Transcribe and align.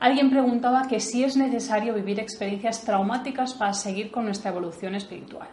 Alguien 0.00 0.30
preguntaba 0.30 0.86
que 0.88 1.00
si 1.00 1.24
es 1.24 1.36
necesario 1.36 1.94
vivir 1.94 2.20
experiencias 2.20 2.84
traumáticas 2.84 3.54
para 3.54 3.72
seguir 3.72 4.10
con 4.10 4.24
nuestra 4.24 4.50
evolución 4.50 4.94
espiritual. 4.94 5.48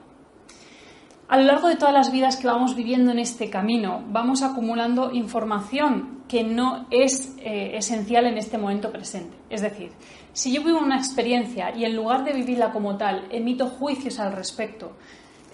A 1.27 1.38
lo 1.38 1.43
largo 1.45 1.68
de 1.68 1.75
todas 1.75 1.93
las 1.93 2.11
vidas 2.11 2.38
que 2.38 2.46
vamos 2.46 2.75
viviendo 2.75 3.11
en 3.11 3.18
este 3.18 3.50
camino, 3.50 4.04
vamos 4.09 4.43
acumulando 4.43 5.11
información 5.11 6.23
que 6.28 6.43
no 6.43 6.86
es 6.91 7.36
eh, 7.39 7.71
esencial 7.75 8.28
en 8.28 8.38
este 8.38 8.60
momento 8.60 8.91
presente. 8.91 9.36
Es 9.50 9.61
decir, 9.61 9.91
si 10.33 10.54
yo 10.54 10.63
vivo 10.63 10.79
una 10.79 10.97
experiencia 10.97 11.75
y 11.75 11.83
en 11.83 11.96
lugar 11.96 12.24
de 12.24 12.33
vivirla 12.33 12.71
como 12.71 12.96
tal, 12.97 13.27
emito 13.32 13.68
juicios 13.68 14.19
al 14.19 14.33
respecto, 14.33 14.97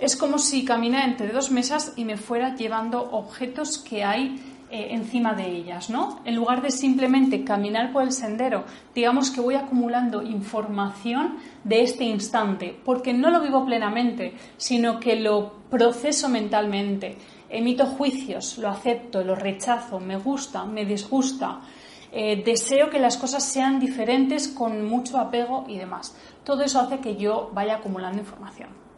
es 0.02 0.18
como 0.18 0.40
si 0.40 0.66
caminara 0.66 1.06
entre 1.06 1.32
dos 1.32 1.52
mesas 1.52 1.94
y 1.96 2.04
me 2.04 2.18
fuera 2.18 2.56
llevando 2.56 3.02
objetos 3.12 3.78
que 3.78 4.04
hay 4.04 4.42
eh, 4.72 4.94
encima 4.96 5.34
de 5.34 5.48
ellas, 5.48 5.90
¿no? 5.90 6.22
En 6.24 6.36
lugar 6.36 6.62
de 6.62 6.72
simplemente 6.72 7.44
caminar 7.44 7.92
por 7.92 8.04
el 8.04 8.12
sendero, 8.12 8.64
digamos 8.96 9.30
que 9.30 9.42
voy 9.42 9.56
acumulando 9.56 10.24
información 10.24 11.38
de 11.64 11.84
este 11.84 12.06
instante, 12.06 12.80
porque 12.86 13.14
no 13.14 13.30
lo 13.30 13.42
vivo 13.42 13.66
plenamente, 13.66 14.34
sino 14.56 15.00
que 15.00 15.18
lo 15.18 15.54
proceso 15.70 16.30
mentalmente, 16.30 17.18
emito 17.50 17.86
juicios, 17.86 18.58
lo 18.58 18.70
acepto, 18.70 19.24
lo 19.24 19.36
rechazo, 19.36 20.00
me 20.00 20.18
gusta, 20.18 20.64
me 20.64 20.86
disgusta, 20.86 21.60
eh, 22.14 22.42
deseo 22.44 22.90
que 22.90 23.00
las 23.00 23.18
cosas 23.18 23.44
sean 23.44 23.80
diferentes 23.80 24.48
con 24.48 24.86
mucho 24.86 25.18
apego 25.18 25.66
y 25.68 25.78
demás. 25.78 26.16
Todo 26.44 26.64
eso 26.64 26.80
hace 26.80 27.00
que 27.00 27.16
yo 27.18 27.52
vaya 27.54 27.76
acumulando 27.76 28.20
información. 28.20 28.91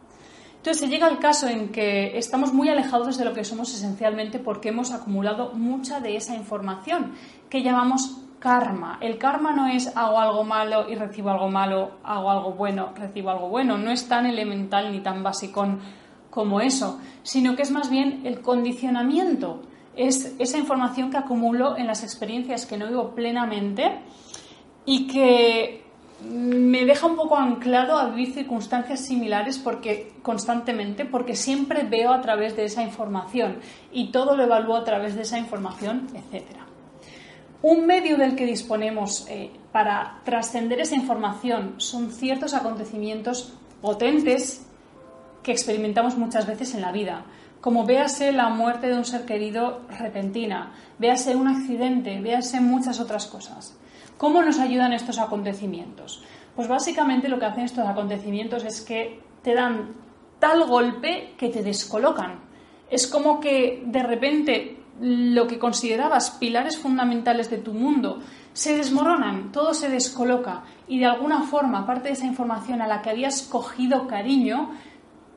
Entonces 0.64 0.88
llega 0.88 1.06
al 1.06 1.18
caso 1.18 1.46
en 1.46 1.68
que 1.68 2.16
estamos 2.16 2.54
muy 2.54 2.70
alejados 2.70 3.18
de 3.18 3.26
lo 3.26 3.34
que 3.34 3.44
somos 3.44 3.74
esencialmente 3.74 4.38
porque 4.38 4.70
hemos 4.70 4.92
acumulado 4.92 5.52
mucha 5.52 6.00
de 6.00 6.16
esa 6.16 6.34
información 6.34 7.12
que 7.50 7.62
llamamos 7.62 8.16
karma. 8.38 8.96
El 9.02 9.18
karma 9.18 9.52
no 9.52 9.66
es 9.66 9.94
hago 9.94 10.18
algo 10.18 10.42
malo 10.42 10.88
y 10.88 10.94
recibo 10.94 11.28
algo 11.28 11.50
malo, 11.50 11.98
hago 12.02 12.30
algo 12.30 12.52
bueno, 12.52 12.94
recibo 12.96 13.28
algo 13.28 13.50
bueno. 13.50 13.76
No 13.76 13.90
es 13.90 14.08
tan 14.08 14.24
elemental 14.24 14.90
ni 14.90 15.00
tan 15.00 15.22
básico 15.22 15.66
como 16.30 16.62
eso, 16.62 16.98
sino 17.22 17.56
que 17.56 17.60
es 17.60 17.70
más 17.70 17.90
bien 17.90 18.22
el 18.24 18.40
condicionamiento. 18.40 19.60
Es 19.94 20.34
esa 20.38 20.56
información 20.56 21.10
que 21.10 21.18
acumulo 21.18 21.76
en 21.76 21.86
las 21.86 22.02
experiencias 22.02 22.64
que 22.64 22.78
no 22.78 22.88
vivo 22.88 23.10
plenamente 23.10 23.98
y 24.86 25.08
que 25.08 25.83
me 26.30 26.84
deja 26.84 27.06
un 27.06 27.16
poco 27.16 27.36
anclado 27.36 27.98
a 27.98 28.08
vivir 28.08 28.34
circunstancias 28.34 29.00
similares 29.00 29.58
porque 29.58 30.12
constantemente 30.22 31.04
porque 31.04 31.36
siempre 31.36 31.84
veo 31.84 32.12
a 32.12 32.20
través 32.20 32.56
de 32.56 32.64
esa 32.64 32.82
información 32.82 33.58
y 33.92 34.10
todo 34.10 34.36
lo 34.36 34.44
evalúo 34.44 34.76
a 34.76 34.84
través 34.84 35.14
de 35.14 35.22
esa 35.22 35.38
información, 35.38 36.08
etcétera. 36.14 36.66
Un 37.62 37.86
medio 37.86 38.18
del 38.18 38.36
que 38.36 38.44
disponemos 38.44 39.26
eh, 39.28 39.50
para 39.72 40.20
trascender 40.24 40.80
esa 40.80 40.96
información 40.96 41.74
son 41.78 42.10
ciertos 42.10 42.52
acontecimientos 42.52 43.54
potentes 43.80 44.66
que 45.42 45.52
experimentamos 45.52 46.16
muchas 46.16 46.46
veces 46.46 46.74
en 46.74 46.80
la 46.80 46.92
vida, 46.92 47.24
como 47.64 47.86
véase 47.86 48.30
la 48.30 48.50
muerte 48.50 48.88
de 48.88 48.94
un 48.94 49.06
ser 49.06 49.24
querido 49.24 49.88
repentina, 49.88 50.74
véase 50.98 51.34
un 51.34 51.48
accidente, 51.48 52.20
véase 52.20 52.60
muchas 52.60 53.00
otras 53.00 53.24
cosas. 53.26 53.74
¿Cómo 54.18 54.42
nos 54.42 54.58
ayudan 54.58 54.92
estos 54.92 55.18
acontecimientos? 55.18 56.22
Pues 56.54 56.68
básicamente 56.68 57.26
lo 57.26 57.38
que 57.38 57.46
hacen 57.46 57.64
estos 57.64 57.88
acontecimientos 57.88 58.64
es 58.64 58.82
que 58.82 59.18
te 59.40 59.54
dan 59.54 59.94
tal 60.38 60.66
golpe 60.66 61.32
que 61.38 61.48
te 61.48 61.62
descolocan. 61.62 62.40
Es 62.90 63.06
como 63.06 63.40
que 63.40 63.82
de 63.86 64.02
repente 64.02 64.82
lo 65.00 65.46
que 65.46 65.58
considerabas 65.58 66.32
pilares 66.32 66.76
fundamentales 66.76 67.48
de 67.48 67.56
tu 67.56 67.72
mundo 67.72 68.20
se 68.52 68.76
desmoronan, 68.76 69.52
todo 69.52 69.72
se 69.72 69.88
descoloca 69.88 70.64
y 70.86 70.98
de 70.98 71.06
alguna 71.06 71.44
forma 71.44 71.86
parte 71.86 72.08
de 72.08 72.12
esa 72.12 72.26
información 72.26 72.82
a 72.82 72.86
la 72.86 73.00
que 73.00 73.08
habías 73.08 73.40
cogido 73.40 74.06
cariño 74.06 74.72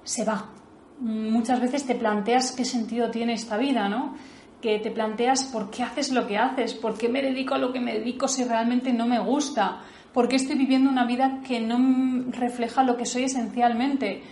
se 0.04 0.26
va. 0.26 0.57
Muchas 1.00 1.62
veces 1.62 1.86
te 1.86 1.96
planteas 1.96 2.52
qué 2.52 2.66
sentido 2.66 3.12
tiene 3.12 3.34
esta 3.34 3.58
vida, 3.58 3.88
¿no? 3.88 4.16
que 4.62 4.80
te 4.80 4.92
planteas 4.92 5.44
por 5.46 5.70
qué 5.70 5.84
haces 5.84 6.12
lo 6.12 6.28
que 6.28 6.38
haces, 6.38 6.74
por 6.74 6.98
qué 6.98 7.10
me 7.10 7.22
dedico 7.22 7.54
a 7.54 7.58
lo 7.58 7.72
que 7.72 7.80
me 7.80 7.94
dedico 7.94 8.28
si 8.28 8.44
realmente 8.44 8.92
no 8.92 9.06
me 9.06 9.20
gusta, 9.20 9.82
por 10.14 10.28
qué 10.28 10.36
estoy 10.36 10.58
viviendo 10.58 10.90
una 10.90 11.06
vida 11.06 11.42
que 11.48 11.60
no 11.60 12.26
refleja 12.32 12.84
lo 12.84 12.98
que 12.98 13.06
soy 13.06 13.26
esencialmente, 13.26 14.24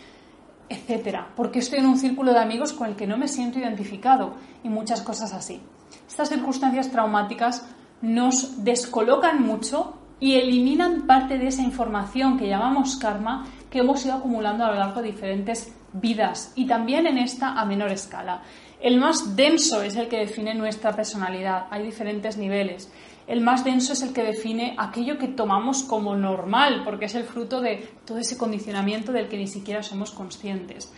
etcétera, 0.67 1.29
por 1.35 1.51
qué 1.51 1.59
estoy 1.59 1.79
en 1.79 1.85
un 1.85 1.97
círculo 1.97 2.33
de 2.33 2.39
amigos 2.39 2.73
con 2.73 2.87
el 2.87 2.95
que 2.95 3.05
no 3.05 3.17
me 3.17 3.27
siento 3.27 3.59
identificado 3.59 4.33
y 4.63 4.69
muchas 4.69 5.01
cosas 5.01 5.31
así. 5.33 5.61
Estas 6.07 6.29
circunstancias 6.29 6.89
traumáticas 6.89 7.67
nos 8.01 8.63
descolocan 8.63 9.43
mucho 9.43 9.99
y 10.19 10.35
eliminan 10.35 11.07
parte 11.07 11.37
de 11.37 11.47
esa 11.47 11.61
información 11.61 12.37
que 12.37 12.47
llamamos 12.47 12.95
karma 12.97 13.45
que 13.69 13.79
hemos 13.79 14.05
ido 14.05 14.15
acumulando 14.15 14.63
a 14.63 14.71
lo 14.71 14.75
largo 14.75 15.01
de 15.01 15.11
diferentes 15.11 15.73
vidas 15.93 16.53
y 16.55 16.65
también 16.65 17.07
en 17.07 17.17
esta 17.17 17.59
a 17.59 17.65
menor 17.65 17.91
escala. 17.91 18.41
El 18.81 18.99
más 18.99 19.35
denso 19.35 19.81
es 19.81 19.95
el 19.95 20.07
que 20.07 20.17
define 20.17 20.53
nuestra 20.53 20.93
personalidad. 20.93 21.67
Hay 21.71 21.83
diferentes 21.83 22.37
niveles. 22.37 22.91
El 23.27 23.41
más 23.41 23.63
denso 23.63 23.93
es 23.93 24.03
el 24.03 24.13
que 24.13 24.23
define 24.23 24.75
aquello 24.77 25.17
que 25.17 25.27
tomamos 25.27 25.83
como 25.83 26.15
normal, 26.15 26.83
porque 26.83 27.05
es 27.05 27.15
el 27.15 27.23
fruto 27.23 27.61
de 27.61 27.87
todo 28.05 28.19
ese 28.19 28.37
condicionamiento 28.37 29.11
del 29.11 29.27
que 29.27 29.37
ni 29.37 29.47
siquiera 29.47 29.81
somos 29.81 30.11
conscientes. 30.11 30.93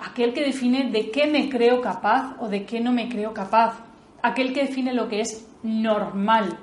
Aquel 0.00 0.32
que 0.32 0.44
define 0.44 0.90
de 0.90 1.10
qué 1.10 1.26
me 1.26 1.50
creo 1.50 1.82
capaz 1.82 2.36
o 2.40 2.48
de 2.48 2.64
qué 2.64 2.80
no 2.80 2.92
me 2.92 3.08
creo 3.08 3.34
capaz. 3.34 3.80
Aquel 4.22 4.54
que 4.54 4.62
define 4.62 4.94
lo 4.94 5.08
que 5.08 5.20
es 5.20 5.46
normal. 5.62 6.56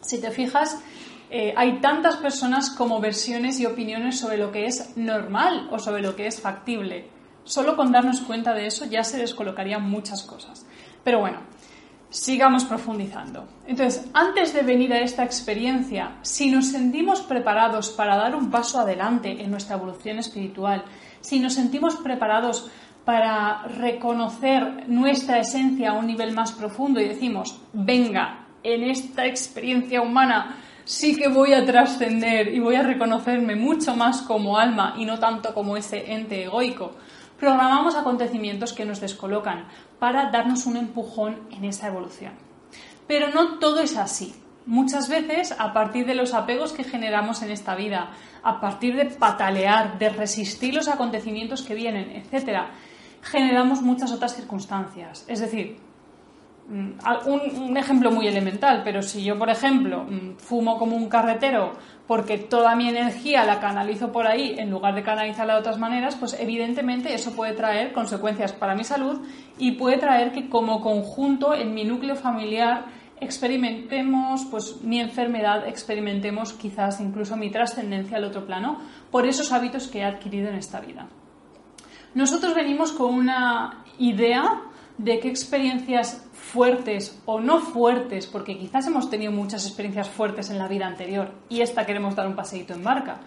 Si 0.00 0.20
te 0.20 0.30
fijas, 0.30 0.82
eh, 1.30 1.54
hay 1.56 1.80
tantas 1.80 2.16
personas 2.16 2.70
como 2.70 3.00
versiones 3.00 3.60
y 3.60 3.66
opiniones 3.66 4.18
sobre 4.18 4.36
lo 4.36 4.50
que 4.50 4.66
es 4.66 4.96
normal 4.96 5.68
o 5.70 5.78
sobre 5.78 6.02
lo 6.02 6.16
que 6.16 6.26
es 6.26 6.40
factible. 6.40 7.08
Solo 7.44 7.76
con 7.76 7.92
darnos 7.92 8.20
cuenta 8.22 8.52
de 8.52 8.66
eso 8.66 8.84
ya 8.84 9.04
se 9.04 9.18
descolocarían 9.18 9.88
muchas 9.88 10.24
cosas. 10.24 10.66
Pero 11.04 11.20
bueno, 11.20 11.38
sigamos 12.10 12.64
profundizando. 12.64 13.46
Entonces, 13.66 14.10
antes 14.12 14.52
de 14.52 14.62
venir 14.62 14.92
a 14.92 15.00
esta 15.00 15.22
experiencia, 15.22 16.16
si 16.22 16.50
nos 16.50 16.66
sentimos 16.66 17.20
preparados 17.20 17.90
para 17.90 18.16
dar 18.16 18.34
un 18.34 18.50
paso 18.50 18.80
adelante 18.80 19.40
en 19.40 19.52
nuestra 19.52 19.76
evolución 19.76 20.18
espiritual, 20.18 20.84
si 21.20 21.38
nos 21.38 21.54
sentimos 21.54 21.94
preparados 21.96 22.68
para 23.04 23.62
reconocer 23.62 24.88
nuestra 24.88 25.38
esencia 25.38 25.90
a 25.90 25.94
un 25.94 26.06
nivel 26.06 26.32
más 26.32 26.52
profundo 26.52 27.00
y 27.00 27.08
decimos, 27.08 27.60
venga, 27.72 28.46
en 28.62 28.82
esta 28.82 29.26
experiencia 29.26 30.02
humana 30.02 30.56
sí 30.84 31.16
que 31.16 31.28
voy 31.28 31.52
a 31.52 31.64
trascender 31.64 32.48
y 32.48 32.60
voy 32.60 32.74
a 32.74 32.82
reconocerme 32.82 33.56
mucho 33.56 33.94
más 33.96 34.22
como 34.22 34.58
alma 34.58 34.94
y 34.96 35.04
no 35.04 35.18
tanto 35.18 35.54
como 35.54 35.76
ese 35.76 36.12
ente 36.12 36.44
egoico, 36.44 36.92
programamos 37.38 37.94
acontecimientos 37.94 38.72
que 38.72 38.84
nos 38.84 39.00
descolocan 39.00 39.66
para 39.98 40.30
darnos 40.30 40.66
un 40.66 40.76
empujón 40.76 41.40
en 41.50 41.64
esa 41.64 41.88
evolución. 41.88 42.32
Pero 43.06 43.28
no 43.28 43.58
todo 43.58 43.80
es 43.80 43.96
así. 43.96 44.34
Muchas 44.66 45.08
veces, 45.08 45.54
a 45.58 45.72
partir 45.72 46.06
de 46.06 46.14
los 46.14 46.34
apegos 46.34 46.72
que 46.72 46.84
generamos 46.84 47.42
en 47.42 47.50
esta 47.50 47.74
vida, 47.74 48.10
a 48.42 48.60
partir 48.60 48.94
de 48.94 49.06
patalear, 49.06 49.98
de 49.98 50.10
resistir 50.10 50.74
los 50.74 50.86
acontecimientos 50.86 51.62
que 51.62 51.74
vienen, 51.74 52.10
etc., 52.10 52.66
generamos 53.22 53.82
muchas 53.82 54.12
otras 54.12 54.36
circunstancias. 54.36 55.24
Es 55.28 55.40
decir, 55.40 55.78
Mm, 56.70 56.92
un, 57.26 57.76
ejemplo 57.76 58.12
muy 58.12 58.28
elemental, 58.28 58.82
pero 58.84 59.02
si 59.02 59.24
yo, 59.24 59.36
por 59.36 59.50
ejemplo, 59.50 60.04
mm, 60.04 60.36
fumo 60.36 60.78
como 60.78 60.94
un 60.94 61.08
carretero 61.08 61.72
porque 62.06 62.38
toda 62.38 62.76
mi 62.76 62.88
energía 62.88 63.44
la 63.44 63.58
canalizo 63.58 64.12
por 64.12 64.28
ahí 64.28 64.54
en 64.56 64.70
lugar 64.70 64.94
de 64.94 65.02
canalizarla 65.02 65.54
de 65.54 65.60
otras 65.60 65.78
maneras, 65.78 66.14
pues 66.14 66.36
evidentemente 66.38 67.12
eso 67.12 67.32
puede 67.34 67.54
traer 67.54 67.92
consecuencias 67.92 68.52
para 68.52 68.76
mi 68.76 68.84
salud 68.84 69.20
y 69.58 69.72
puede 69.72 69.98
traer 69.98 70.30
que 70.30 70.48
como 70.48 70.80
conjunto 70.80 71.54
en 71.54 71.74
mi 71.74 71.82
núcleo 71.82 72.14
familiar 72.14 72.84
experimentemos 73.20 74.44
pues 74.48 74.80
mi 74.82 75.00
enfermedad, 75.00 75.66
experimentemos 75.66 76.52
quizás 76.52 77.00
incluso 77.00 77.36
mi 77.36 77.50
trascendencia 77.50 78.16
al 78.16 78.24
otro 78.24 78.46
plano 78.46 78.78
por 79.10 79.26
esos 79.26 79.50
hábitos 79.50 79.88
que 79.88 79.98
he 79.98 80.04
adquirido 80.04 80.48
en 80.48 80.54
esta 80.54 80.78
vida. 80.78 81.08
Nosotros 82.14 82.54
venimos 82.54 82.92
con 82.92 83.12
una 83.12 83.84
idea 83.98 84.69
de 85.04 85.18
qué 85.18 85.28
experiencias 85.28 86.26
fuertes 86.32 87.18
o 87.24 87.40
no 87.40 87.60
fuertes, 87.60 88.26
porque 88.26 88.58
quizás 88.58 88.86
hemos 88.86 89.08
tenido 89.08 89.32
muchas 89.32 89.64
experiencias 89.64 90.10
fuertes 90.10 90.50
en 90.50 90.58
la 90.58 90.68
vida 90.68 90.86
anterior 90.86 91.32
y 91.48 91.62
esta 91.62 91.86
queremos 91.86 92.14
dar 92.14 92.26
un 92.26 92.36
paseíto 92.36 92.74
en 92.74 92.84
barca. 92.84 93.20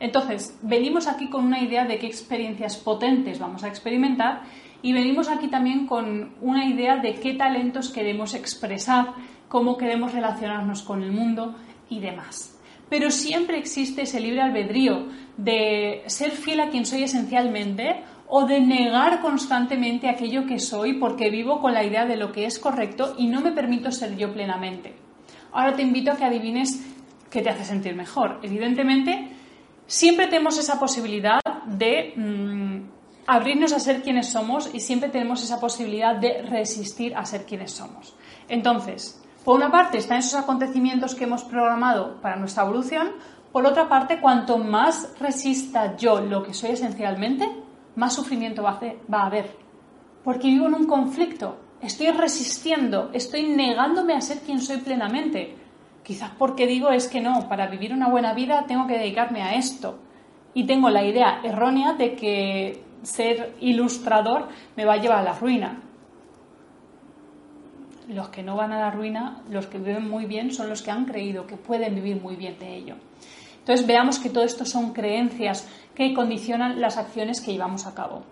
Entonces, 0.00 0.58
venimos 0.62 1.06
aquí 1.06 1.28
con 1.28 1.44
una 1.44 1.62
idea 1.62 1.84
de 1.84 1.98
qué 1.98 2.06
experiencias 2.06 2.76
potentes 2.76 3.38
vamos 3.38 3.62
a 3.62 3.68
experimentar 3.68 4.42
y 4.82 4.92
venimos 4.92 5.28
aquí 5.28 5.46
también 5.46 5.86
con 5.86 6.34
una 6.40 6.66
idea 6.66 6.96
de 6.96 7.14
qué 7.14 7.34
talentos 7.34 7.90
queremos 7.90 8.34
expresar, 8.34 9.14
cómo 9.48 9.76
queremos 9.76 10.12
relacionarnos 10.12 10.82
con 10.82 11.02
el 11.02 11.12
mundo 11.12 11.54
y 11.88 12.00
demás. 12.00 12.58
Pero 12.88 13.12
siempre 13.12 13.56
existe 13.56 14.02
ese 14.02 14.18
libre 14.18 14.40
albedrío 14.40 15.06
de 15.36 16.02
ser 16.06 16.32
fiel 16.32 16.58
a 16.58 16.70
quien 16.70 16.86
soy 16.86 17.04
esencialmente 17.04 18.02
o 18.30 18.46
de 18.46 18.60
negar 18.60 19.20
constantemente 19.20 20.08
aquello 20.08 20.46
que 20.46 20.60
soy 20.60 20.94
porque 20.94 21.30
vivo 21.30 21.60
con 21.60 21.74
la 21.74 21.84
idea 21.84 22.06
de 22.06 22.16
lo 22.16 22.30
que 22.30 22.46
es 22.46 22.60
correcto 22.60 23.14
y 23.18 23.26
no 23.26 23.40
me 23.40 23.50
permito 23.50 23.90
ser 23.90 24.16
yo 24.16 24.32
plenamente. 24.32 24.94
Ahora 25.52 25.74
te 25.74 25.82
invito 25.82 26.12
a 26.12 26.16
que 26.16 26.24
adivines 26.24 26.80
qué 27.28 27.42
te 27.42 27.50
hace 27.50 27.64
sentir 27.64 27.96
mejor. 27.96 28.38
Evidentemente, 28.42 29.30
siempre 29.86 30.28
tenemos 30.28 30.58
esa 30.58 30.78
posibilidad 30.78 31.40
de 31.66 32.14
mm, 32.16 32.80
abrirnos 33.26 33.72
a 33.72 33.80
ser 33.80 34.00
quienes 34.00 34.28
somos 34.28 34.70
y 34.72 34.78
siempre 34.78 35.08
tenemos 35.08 35.42
esa 35.42 35.58
posibilidad 35.58 36.14
de 36.14 36.42
resistir 36.42 37.16
a 37.16 37.24
ser 37.24 37.44
quienes 37.44 37.72
somos. 37.72 38.14
Entonces, 38.48 39.20
por 39.44 39.56
una 39.56 39.72
parte 39.72 39.98
están 39.98 40.18
esos 40.18 40.38
acontecimientos 40.40 41.16
que 41.16 41.24
hemos 41.24 41.42
programado 41.42 42.20
para 42.20 42.36
nuestra 42.36 42.62
evolución, 42.62 43.10
por 43.50 43.66
otra 43.66 43.88
parte, 43.88 44.20
cuanto 44.20 44.58
más 44.58 45.14
resista 45.18 45.96
yo 45.96 46.20
lo 46.20 46.44
que 46.44 46.54
soy 46.54 46.70
esencialmente, 46.70 47.48
más 47.96 48.14
sufrimiento 48.14 48.62
va 48.62 48.78
a 49.12 49.26
haber. 49.26 49.56
Porque 50.24 50.48
vivo 50.48 50.66
en 50.66 50.74
un 50.74 50.86
conflicto, 50.86 51.56
estoy 51.80 52.08
resistiendo, 52.10 53.10
estoy 53.12 53.48
negándome 53.48 54.14
a 54.14 54.20
ser 54.20 54.40
quien 54.40 54.60
soy 54.60 54.78
plenamente. 54.78 55.56
Quizás 56.02 56.30
porque 56.38 56.66
digo 56.66 56.90
es 56.90 57.08
que 57.08 57.20
no, 57.20 57.48
para 57.48 57.66
vivir 57.68 57.92
una 57.92 58.08
buena 58.08 58.34
vida 58.34 58.64
tengo 58.66 58.86
que 58.86 58.98
dedicarme 58.98 59.42
a 59.42 59.54
esto. 59.54 59.98
Y 60.54 60.64
tengo 60.64 60.90
la 60.90 61.04
idea 61.04 61.40
errónea 61.44 61.92
de 61.92 62.16
que 62.16 62.82
ser 63.02 63.54
ilustrador 63.60 64.48
me 64.76 64.84
va 64.84 64.94
a 64.94 64.96
llevar 64.96 65.18
a 65.18 65.22
la 65.22 65.38
ruina. 65.38 65.80
Los 68.08 68.28
que 68.30 68.42
no 68.42 68.56
van 68.56 68.72
a 68.72 68.80
la 68.80 68.90
ruina, 68.90 69.42
los 69.48 69.68
que 69.68 69.78
viven 69.78 70.10
muy 70.10 70.26
bien, 70.26 70.52
son 70.52 70.68
los 70.68 70.82
que 70.82 70.90
han 70.90 71.04
creído 71.04 71.46
que 71.46 71.56
pueden 71.56 71.94
vivir 71.94 72.20
muy 72.20 72.34
bien 72.34 72.58
de 72.58 72.74
ello. 72.74 72.96
Entonces 73.70 73.86
veamos 73.86 74.18
que 74.18 74.30
todo 74.30 74.42
esto 74.42 74.64
son 74.64 74.92
creencias 74.92 75.64
que 75.94 76.12
condicionan 76.12 76.80
las 76.80 76.96
acciones 76.96 77.40
que 77.40 77.52
llevamos 77.52 77.86
a 77.86 77.94
cabo. 77.94 78.24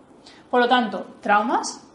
Por 0.50 0.60
lo 0.60 0.68
tanto, 0.68 1.14
traumas, 1.20 1.86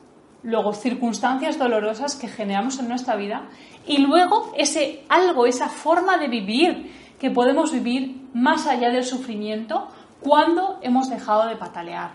luego 0.43 0.71
circunstancias 0.71 1.59
dolorosas 1.59 2.15
que 2.15 2.29
generamos 2.29 2.79
en 2.79 2.87
nuestra 2.87 3.17
vida 3.17 3.49
y 3.85 3.97
luego 3.97 4.53
ese 4.57 5.03
algo, 5.09 5.45
esa 5.45 5.67
forma 5.67 6.17
de 6.17 6.29
vivir 6.29 6.89
que 7.19 7.31
podemos 7.31 7.73
vivir 7.73 8.29
más 8.33 8.65
allá 8.65 8.91
del 8.91 9.03
sufrimiento 9.03 9.89
cuando 10.21 10.79
hemos 10.81 11.09
dejado 11.09 11.47
de 11.47 11.57
patalear. 11.57 12.11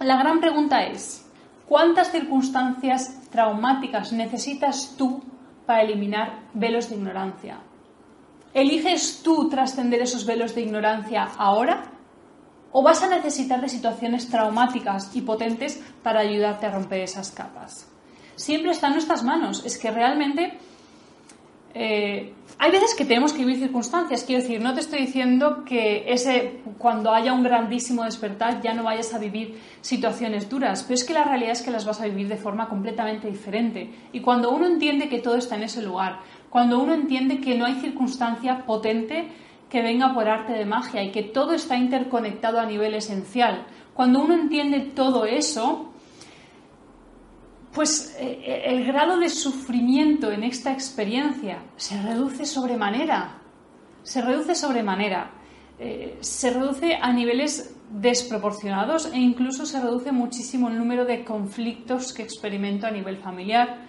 La 0.00 0.16
gran 0.16 0.40
pregunta 0.40 0.86
es, 0.86 1.30
¿cuántas 1.68 2.10
circunstancias 2.12 3.28
traumáticas 3.28 4.10
necesitas 4.14 4.94
tú 4.96 5.22
para 5.66 5.82
eliminar 5.82 6.44
velos 6.54 6.88
de 6.88 6.96
ignorancia? 6.96 7.58
¿Eliges 8.56 9.20
tú 9.22 9.50
trascender 9.50 10.00
esos 10.00 10.24
velos 10.24 10.54
de 10.54 10.62
ignorancia 10.62 11.24
ahora? 11.36 11.92
¿O 12.72 12.82
vas 12.82 13.02
a 13.02 13.08
necesitar 13.10 13.60
de 13.60 13.68
situaciones 13.68 14.30
traumáticas 14.30 15.14
y 15.14 15.20
potentes 15.20 15.78
para 16.02 16.20
ayudarte 16.20 16.64
a 16.64 16.70
romper 16.70 17.00
esas 17.00 17.30
capas? 17.30 17.86
Siempre 18.34 18.70
está 18.70 18.86
en 18.86 18.94
nuestras 18.94 19.22
manos. 19.24 19.62
Es 19.66 19.76
que 19.76 19.90
realmente 19.90 20.58
eh, 21.74 22.32
hay 22.58 22.70
veces 22.70 22.94
que 22.94 23.04
tenemos 23.04 23.34
que 23.34 23.40
vivir 23.40 23.58
circunstancias. 23.58 24.24
Quiero 24.24 24.40
decir, 24.40 24.62
no 24.62 24.72
te 24.72 24.80
estoy 24.80 25.00
diciendo 25.00 25.62
que 25.62 26.10
ese, 26.10 26.60
cuando 26.78 27.12
haya 27.12 27.34
un 27.34 27.42
grandísimo 27.42 28.04
despertar 28.04 28.62
ya 28.62 28.72
no 28.72 28.84
vayas 28.84 29.12
a 29.12 29.18
vivir 29.18 29.60
situaciones 29.82 30.48
duras, 30.48 30.82
pero 30.84 30.94
es 30.94 31.04
que 31.04 31.12
la 31.12 31.24
realidad 31.24 31.52
es 31.52 31.60
que 31.60 31.70
las 31.70 31.84
vas 31.84 32.00
a 32.00 32.06
vivir 32.06 32.28
de 32.28 32.38
forma 32.38 32.70
completamente 32.70 33.28
diferente. 33.28 33.90
Y 34.12 34.20
cuando 34.20 34.52
uno 34.52 34.66
entiende 34.66 35.10
que 35.10 35.20
todo 35.20 35.36
está 35.36 35.56
en 35.56 35.64
ese 35.64 35.82
lugar, 35.82 36.20
cuando 36.56 36.82
uno 36.82 36.94
entiende 36.94 37.38
que 37.38 37.54
no 37.54 37.66
hay 37.66 37.74
circunstancia 37.82 38.64
potente 38.64 39.28
que 39.68 39.82
venga 39.82 40.14
por 40.14 40.26
arte 40.26 40.54
de 40.54 40.64
magia 40.64 41.02
y 41.02 41.12
que 41.12 41.22
todo 41.22 41.52
está 41.52 41.76
interconectado 41.76 42.58
a 42.58 42.64
nivel 42.64 42.94
esencial, 42.94 43.66
cuando 43.92 44.24
uno 44.24 44.32
entiende 44.32 44.80
todo 44.80 45.26
eso, 45.26 45.92
pues 47.74 48.16
eh, 48.18 48.40
eh, 48.42 48.62
el 48.68 48.86
grado 48.86 49.18
de 49.18 49.28
sufrimiento 49.28 50.32
en 50.32 50.44
esta 50.44 50.72
experiencia 50.72 51.62
se 51.76 52.00
reduce 52.00 52.46
sobremanera, 52.46 53.42
se 54.02 54.22
reduce 54.22 54.54
sobremanera, 54.54 55.32
eh, 55.78 56.16
se 56.20 56.54
reduce 56.54 56.94
a 56.94 57.12
niveles 57.12 57.76
desproporcionados 57.90 59.12
e 59.12 59.18
incluso 59.18 59.66
se 59.66 59.78
reduce 59.78 60.10
muchísimo 60.10 60.68
el 60.70 60.78
número 60.78 61.04
de 61.04 61.22
conflictos 61.22 62.14
que 62.14 62.22
experimento 62.22 62.86
a 62.86 62.90
nivel 62.90 63.18
familiar, 63.18 63.85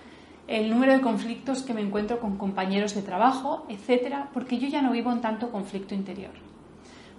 el 0.48 0.70
número 0.70 0.94
de 0.94 1.02
conflictos 1.02 1.62
que 1.62 1.74
me 1.74 1.82
encuentro 1.82 2.20
con 2.20 2.38
compañeros 2.38 2.96
de 2.96 3.02
trabajo, 3.02 3.66
etcétera, 3.70 4.30
porque 4.34 4.58
yo 4.58 4.68
ya 4.68 4.82
no 4.82 4.92
vivo 4.92 5.12
en 5.12 5.22
tanto 5.22 5.52
conflicto 5.52 5.94
interior. 5.94 6.32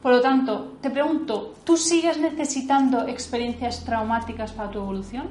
Por 0.03 0.13
lo 0.13 0.21
tanto, 0.21 0.79
te 0.81 0.91
pregunto, 0.91 1.55
¿tú 1.65 1.77
sigues 1.77 2.19
necesitando 2.19 3.07
experiencias 3.07 3.85
traumáticas 3.85 4.53
para 4.53 4.71
tu 4.71 4.79
evolución? 4.79 5.29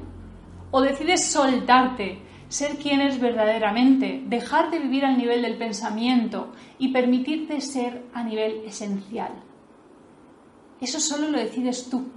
¿O 0.72 0.82
decides 0.82 1.26
soltarte, 1.26 2.20
ser 2.50 2.78
quien 2.78 3.02
eres 3.02 3.20
verdaderamente, 3.20 4.24
dejar 4.28 4.70
de 4.70 4.80
vivir 4.80 5.06
al 5.06 5.18
nivel 5.18 5.42
del 5.42 5.58
pensamiento 5.58 6.52
y 6.78 6.90
permitirte 6.90 7.62
ser 7.62 8.04
a 8.14 8.24
nivel 8.24 8.64
esencial? 8.66 9.32
Eso 10.82 11.00
solo 11.00 11.30
lo 11.30 11.40
decides 11.40 11.90
tú. 11.90 12.10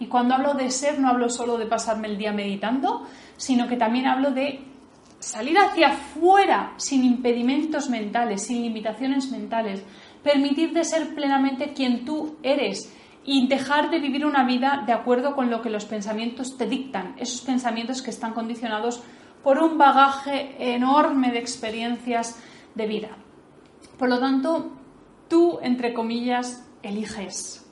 Y 0.00 0.06
cuando 0.06 0.34
hablo 0.34 0.54
de 0.54 0.70
ser, 0.70 0.98
no 0.98 1.08
hablo 1.08 1.30
solo 1.30 1.56
de 1.56 1.66
pasarme 1.66 2.08
el 2.08 2.18
día 2.18 2.32
meditando, 2.32 3.06
sino 3.36 3.68
que 3.68 3.76
también 3.76 4.06
hablo 4.06 4.32
de 4.32 4.73
salir 5.24 5.56
hacia 5.58 5.88
afuera 5.88 6.74
sin 6.76 7.02
impedimentos 7.02 7.88
mentales, 7.88 8.42
sin 8.42 8.62
limitaciones 8.62 9.30
mentales, 9.30 9.82
permitirte 10.22 10.84
ser 10.84 11.14
plenamente 11.14 11.72
quien 11.72 12.04
tú 12.04 12.36
eres 12.42 12.94
y 13.24 13.48
dejar 13.48 13.90
de 13.90 14.00
vivir 14.00 14.26
una 14.26 14.44
vida 14.44 14.82
de 14.86 14.92
acuerdo 14.92 15.34
con 15.34 15.50
lo 15.50 15.62
que 15.62 15.70
los 15.70 15.86
pensamientos 15.86 16.58
te 16.58 16.66
dictan, 16.66 17.14
esos 17.18 17.40
pensamientos 17.40 18.02
que 18.02 18.10
están 18.10 18.34
condicionados 18.34 19.02
por 19.42 19.58
un 19.58 19.78
bagaje 19.78 20.74
enorme 20.74 21.32
de 21.32 21.38
experiencias 21.38 22.38
de 22.74 22.86
vida. 22.86 23.16
Por 23.98 24.10
lo 24.10 24.18
tanto, 24.18 24.72
tú, 25.28 25.58
entre 25.62 25.94
comillas, 25.94 26.68
eliges. 26.82 27.66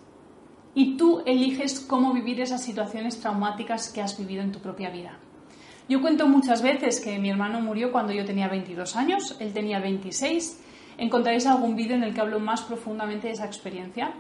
Y 0.75 0.97
tú 0.97 1.23
eliges 1.27 1.81
cómo 1.81 2.15
vivir 2.15 2.41
esas 2.41 2.63
situaciones 2.63 3.21
traumáticas 3.21 3.93
que 3.93 4.01
has 4.01 4.19
vivido 4.19 4.43
en 4.43 4.53
tu 4.53 4.61
propia 4.61 4.89
vida. 4.89 5.19
Yo 5.89 6.01
cuento 6.01 6.29
muchas 6.29 6.63
veces 6.63 7.01
que 7.01 7.19
mi 7.19 7.31
hermano 7.31 7.61
murió 7.61 7.91
cuando 7.91 8.13
yo 8.13 8.25
tenía 8.25 8.49
22 8.49 8.97
años, 8.97 9.37
él 9.41 9.53
tenía 9.53 9.81
26. 9.81 10.61
Encontraréis 10.99 11.47
algún 11.47 11.75
vídeo 11.75 11.97
en 11.97 12.05
el 12.05 12.15
que 12.15 12.21
hablo 12.21 12.39
más 12.39 12.63
profundamente 12.63 13.27
de 13.27 13.35
esa 13.35 13.47
experiencia. 13.47 14.13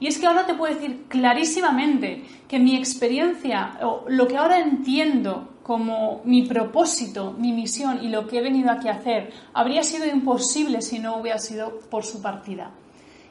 Y 0.00 0.06
es 0.06 0.18
que 0.18 0.26
ahora 0.26 0.46
te 0.46 0.54
puedo 0.54 0.74
decir 0.74 1.04
clarísimamente 1.08 2.24
que 2.48 2.58
mi 2.58 2.76
experiencia, 2.76 3.78
o 3.82 4.04
lo 4.08 4.26
que 4.26 4.36
ahora 4.36 4.58
entiendo 4.58 5.50
como 5.62 6.22
mi 6.24 6.42
propósito, 6.42 7.34
mi 7.38 7.52
misión 7.52 8.02
y 8.02 8.08
lo 8.08 8.26
que 8.26 8.38
he 8.38 8.42
venido 8.42 8.70
aquí 8.70 8.88
a 8.88 8.94
hacer, 8.94 9.32
habría 9.52 9.84
sido 9.84 10.06
imposible 10.06 10.82
si 10.82 10.98
no 10.98 11.18
hubiera 11.18 11.38
sido 11.38 11.78
por 11.88 12.04
su 12.04 12.20
partida. 12.20 12.72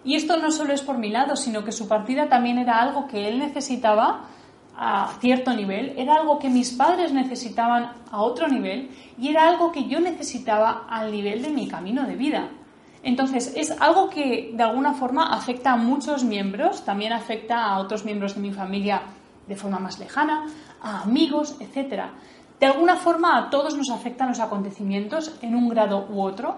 Y 0.03 0.15
esto 0.15 0.37
no 0.37 0.49
solo 0.51 0.73
es 0.73 0.81
por 0.81 0.97
mi 0.97 1.09
lado, 1.09 1.35
sino 1.35 1.63
que 1.63 1.71
su 1.71 1.87
partida 1.87 2.29
también 2.29 2.57
era 2.57 2.81
algo 2.81 3.07
que 3.07 3.27
él 3.27 3.39
necesitaba 3.39 4.29
a 4.77 5.13
cierto 5.19 5.53
nivel, 5.53 5.93
era 5.97 6.15
algo 6.15 6.39
que 6.39 6.49
mis 6.49 6.71
padres 6.71 7.11
necesitaban 7.13 7.93
a 8.09 8.21
otro 8.21 8.47
nivel 8.47 8.89
y 9.17 9.29
era 9.29 9.47
algo 9.47 9.71
que 9.71 9.87
yo 9.87 9.99
necesitaba 9.99 10.85
al 10.89 11.11
nivel 11.11 11.41
de 11.41 11.49
mi 11.49 11.67
camino 11.67 12.03
de 12.03 12.15
vida. 12.15 12.49
Entonces, 13.03 13.53
es 13.55 13.71
algo 13.81 14.09
que 14.09 14.51
de 14.53 14.63
alguna 14.63 14.93
forma 14.93 15.33
afecta 15.33 15.73
a 15.73 15.77
muchos 15.77 16.23
miembros, 16.23 16.85
también 16.85 17.13
afecta 17.13 17.65
a 17.65 17.79
otros 17.79 18.05
miembros 18.05 18.35
de 18.35 18.41
mi 18.41 18.51
familia 18.51 19.01
de 19.47 19.55
forma 19.55 19.79
más 19.79 19.99
lejana, 19.99 20.45
a 20.81 21.01
amigos, 21.01 21.55
etc. 21.59 22.03
De 22.59 22.67
alguna 22.67 22.95
forma 22.95 23.37
a 23.37 23.49
todos 23.49 23.75
nos 23.75 23.89
afectan 23.89 24.29
los 24.29 24.39
acontecimientos 24.39 25.35
en 25.41 25.55
un 25.55 25.69
grado 25.69 26.07
u 26.09 26.21
otro 26.21 26.57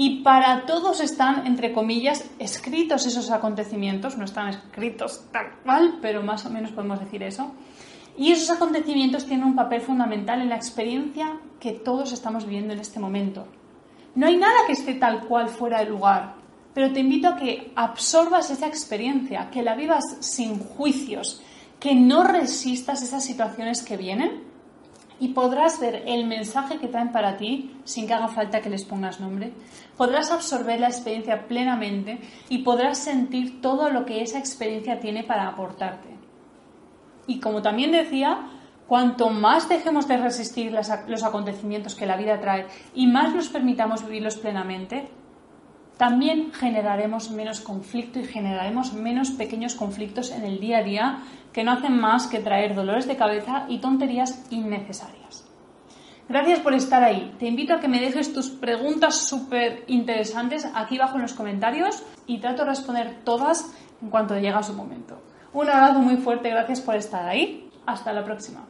y 0.00 0.20
para 0.20 0.64
todos 0.64 1.00
están, 1.00 1.44
entre 1.44 1.72
comillas, 1.72 2.24
escritos 2.38 3.04
esos 3.04 3.32
acontecimientos, 3.32 4.16
no 4.16 4.26
están 4.26 4.46
escritos 4.46 5.24
tal 5.32 5.56
cual, 5.64 5.98
pero 6.00 6.22
más 6.22 6.46
o 6.46 6.50
menos 6.50 6.70
podemos 6.70 7.00
decir 7.00 7.24
eso. 7.24 7.50
Y 8.16 8.30
esos 8.30 8.48
acontecimientos 8.48 9.26
tienen 9.26 9.44
un 9.44 9.56
papel 9.56 9.80
fundamental 9.80 10.40
en 10.40 10.50
la 10.50 10.54
experiencia 10.54 11.40
que 11.58 11.72
todos 11.72 12.12
estamos 12.12 12.44
viviendo 12.44 12.72
en 12.72 12.78
este 12.78 13.00
momento. 13.00 13.48
No 14.14 14.28
hay 14.28 14.36
nada 14.36 14.54
que 14.68 14.74
esté 14.74 14.94
tal 14.94 15.26
cual 15.26 15.48
fuera 15.48 15.80
de 15.80 15.90
lugar, 15.90 16.36
pero 16.72 16.92
te 16.92 17.00
invito 17.00 17.26
a 17.26 17.36
que 17.36 17.72
absorbas 17.74 18.52
esa 18.52 18.68
experiencia, 18.68 19.50
que 19.50 19.64
la 19.64 19.74
vivas 19.74 20.04
sin 20.20 20.60
juicios, 20.60 21.42
que 21.80 21.96
no 21.96 22.22
resistas 22.22 23.02
esas 23.02 23.24
situaciones 23.24 23.82
que 23.82 23.96
vienen 23.96 24.44
y 25.20 25.28
podrás 25.28 25.80
ver 25.80 26.04
el 26.06 26.26
mensaje 26.26 26.78
que 26.78 26.88
traen 26.88 27.12
para 27.12 27.36
ti 27.36 27.76
sin 27.84 28.06
que 28.06 28.14
haga 28.14 28.28
falta 28.28 28.60
que 28.60 28.70
les 28.70 28.84
pongas 28.84 29.20
nombre. 29.20 29.52
Podrás 29.96 30.30
absorber 30.30 30.80
la 30.80 30.88
experiencia 30.88 31.46
plenamente 31.48 32.20
y 32.48 32.58
podrás 32.58 32.98
sentir 32.98 33.60
todo 33.60 33.90
lo 33.90 34.04
que 34.04 34.22
esa 34.22 34.38
experiencia 34.38 35.00
tiene 35.00 35.24
para 35.24 35.48
aportarte. 35.48 36.08
Y 37.26 37.40
como 37.40 37.62
también 37.62 37.92
decía, 37.92 38.48
cuanto 38.86 39.28
más 39.30 39.68
dejemos 39.68 40.08
de 40.08 40.16
resistir 40.16 40.72
los 40.72 41.22
acontecimientos 41.22 41.94
que 41.94 42.06
la 42.06 42.16
vida 42.16 42.40
trae 42.40 42.66
y 42.94 43.06
más 43.06 43.34
nos 43.34 43.48
permitamos 43.48 44.04
vivirlos 44.04 44.36
plenamente, 44.36 45.08
también 45.98 46.52
generaremos 46.52 47.30
menos 47.30 47.60
conflicto 47.60 48.20
y 48.20 48.24
generaremos 48.24 48.94
menos 48.94 49.32
pequeños 49.32 49.74
conflictos 49.74 50.30
en 50.30 50.44
el 50.44 50.60
día 50.60 50.78
a 50.78 50.82
día 50.82 51.18
que 51.52 51.64
no 51.64 51.72
hacen 51.72 51.98
más 51.98 52.28
que 52.28 52.38
traer 52.38 52.74
dolores 52.74 53.06
de 53.08 53.16
cabeza 53.16 53.66
y 53.68 53.78
tonterías 53.78 54.46
innecesarias. 54.50 55.44
Gracias 56.28 56.60
por 56.60 56.74
estar 56.74 57.02
ahí. 57.02 57.34
Te 57.38 57.46
invito 57.46 57.74
a 57.74 57.80
que 57.80 57.88
me 57.88 58.00
dejes 58.00 58.32
tus 58.32 58.48
preguntas 58.48 59.16
súper 59.16 59.84
interesantes 59.88 60.68
aquí 60.74 60.98
abajo 60.98 61.16
en 61.16 61.22
los 61.22 61.32
comentarios 61.32 62.04
y 62.26 62.38
trato 62.38 62.62
de 62.62 62.70
responder 62.70 63.20
todas 63.24 63.74
en 64.00 64.10
cuanto 64.10 64.38
llega 64.38 64.62
su 64.62 64.74
momento. 64.74 65.20
Un 65.52 65.68
abrazo 65.68 66.00
muy 66.00 66.18
fuerte, 66.18 66.50
gracias 66.50 66.80
por 66.80 66.94
estar 66.94 67.26
ahí. 67.26 67.68
Hasta 67.86 68.12
la 68.12 68.24
próxima. 68.24 68.66